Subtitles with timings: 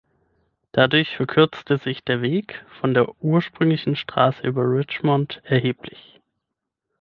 [0.71, 6.19] Dadurch verkürzte sich der Weg von der ursprünglichen Straße über Richmond erheblich